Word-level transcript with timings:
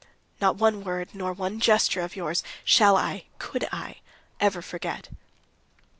"Not 0.41 0.55
one 0.57 0.83
word, 0.83 1.13
not 1.13 1.37
one 1.37 1.59
gesture 1.59 2.01
of 2.01 2.15
yours 2.15 2.41
shall 2.65 2.97
I, 2.97 3.25
could 3.37 3.69
I, 3.71 3.97
ever 4.39 4.63
forget...." 4.63 5.09